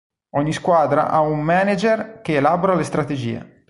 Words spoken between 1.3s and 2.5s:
manager che